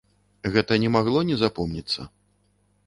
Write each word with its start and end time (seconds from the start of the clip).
Гэта 0.55 0.77
не 0.83 0.89
магло 0.95 1.19
не 1.29 1.39
запомніцца. 1.43 2.09